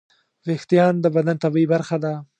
[0.45, 2.13] وېښتيان د بدن طبیعي برخه ده.